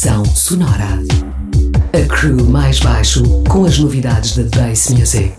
[0.00, 1.02] Pressão sonora.
[1.92, 5.34] A crew mais baixo com as novidades da Bass Music.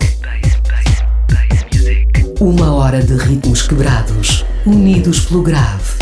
[2.38, 5.94] Uma hora de ritmos quebrados, unidos pelo grave.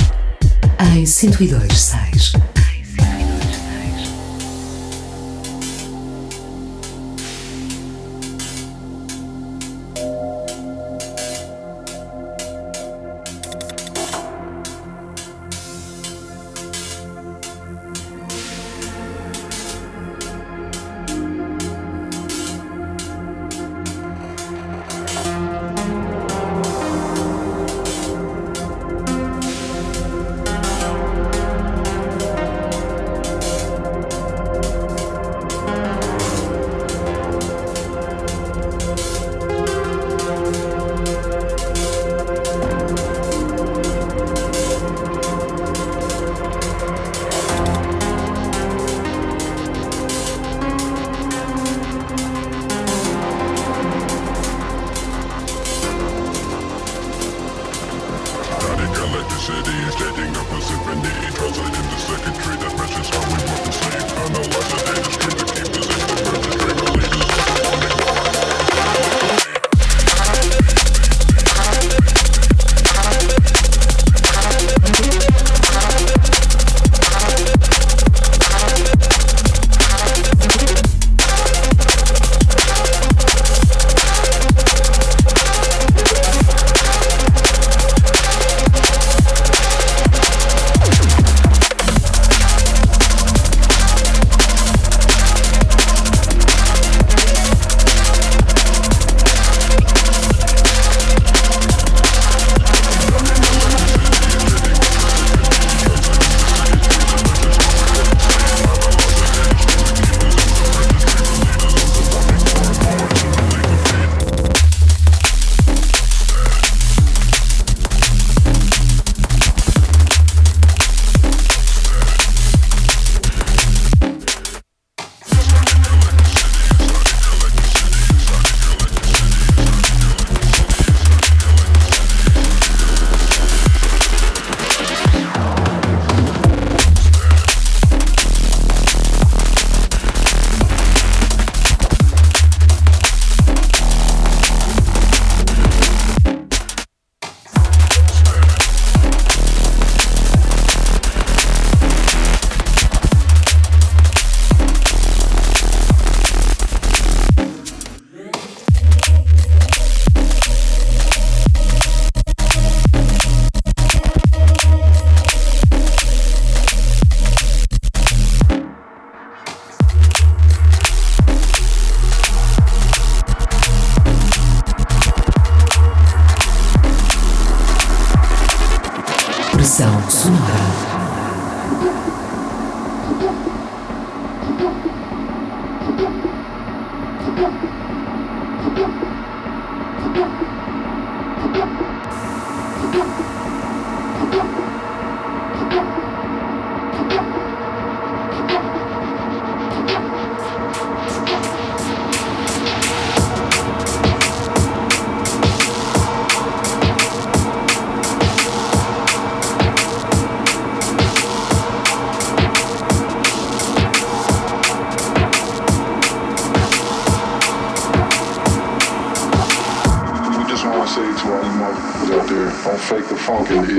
[0.80, 2.07] Em 102.6.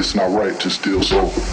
[0.10, 1.49] it's not right to steal soul.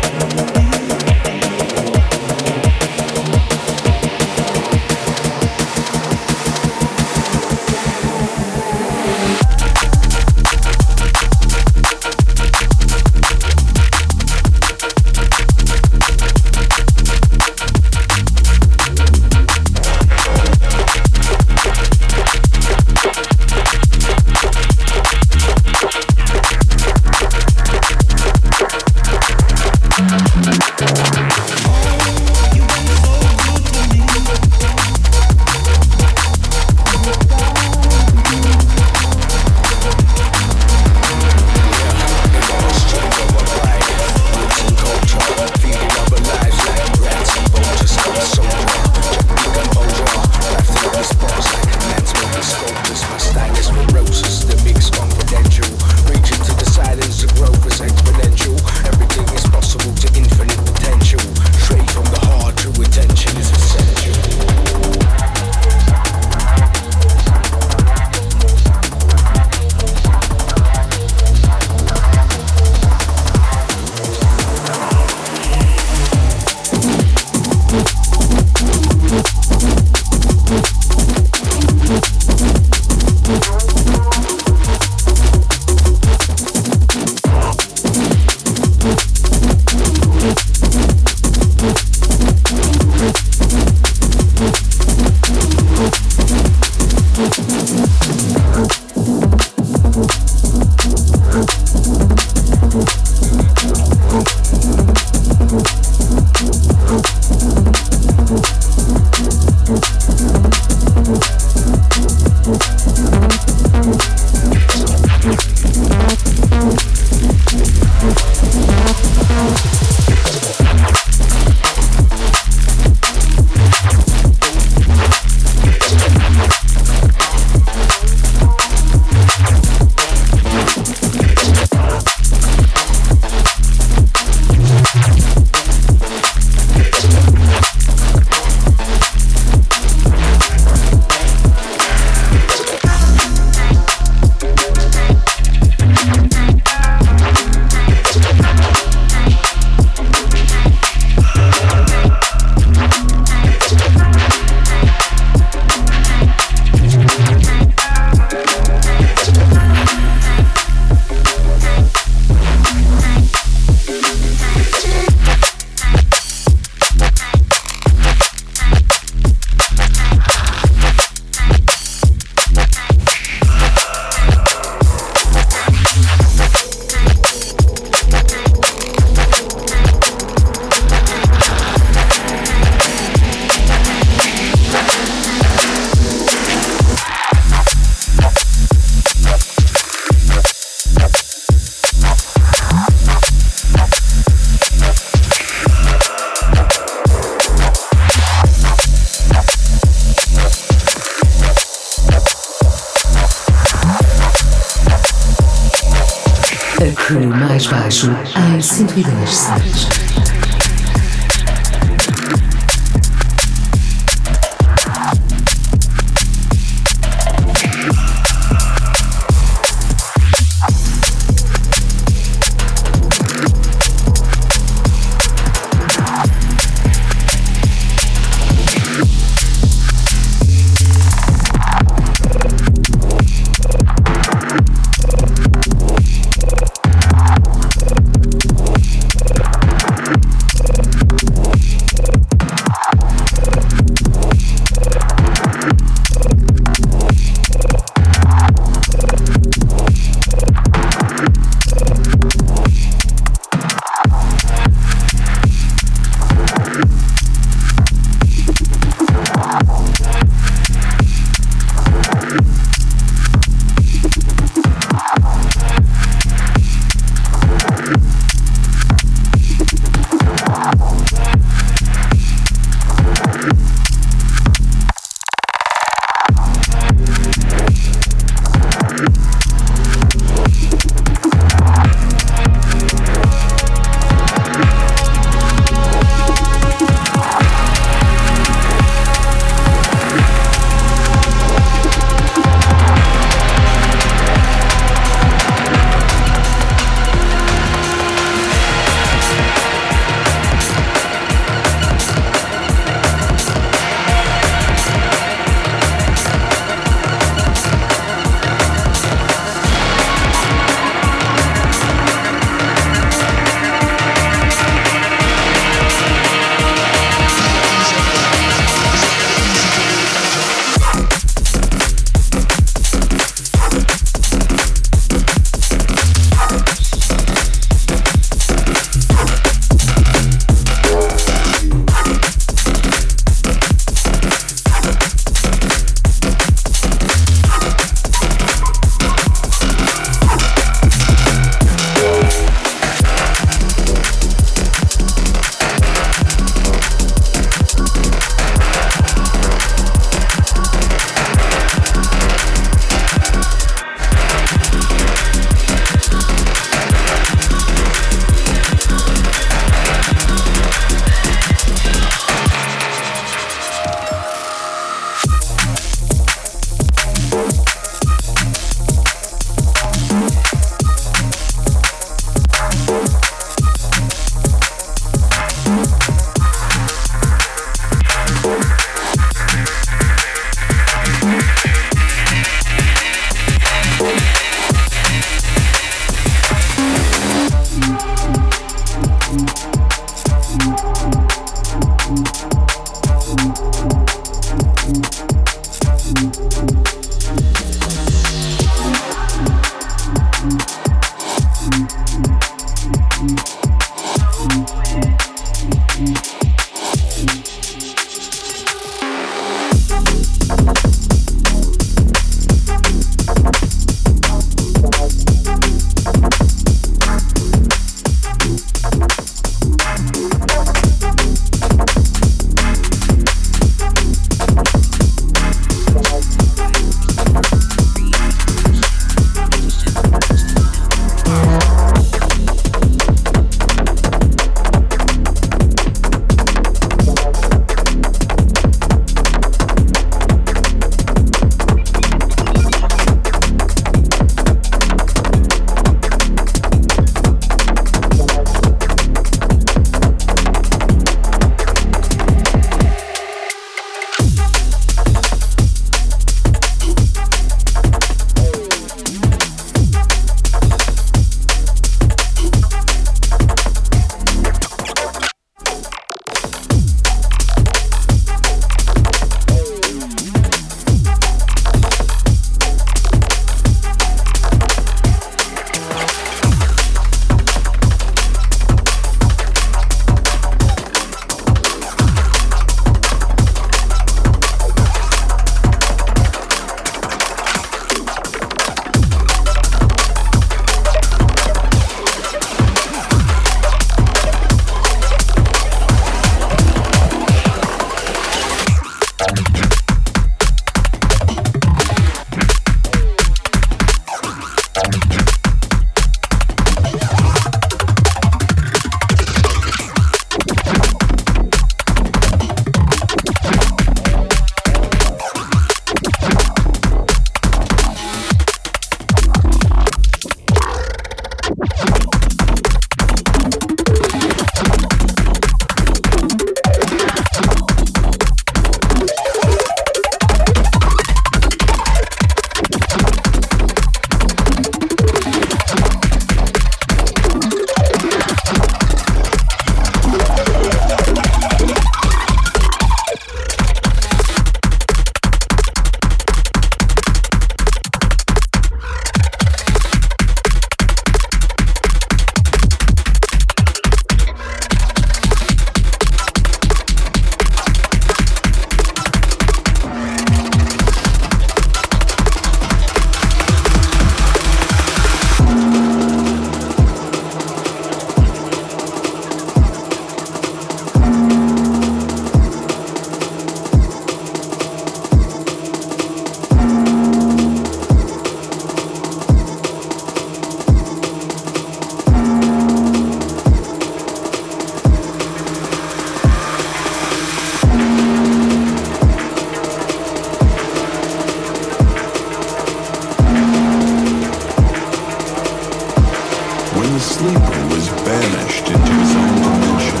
[596.88, 600.00] When the sleeper was banished into his own dimension.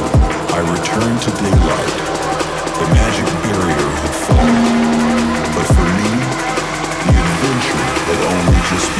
[0.56, 1.96] I returned to daylight.
[2.80, 4.64] The magic barrier had fallen.
[5.52, 6.08] But for me,
[7.04, 8.97] the adventure had only just begun.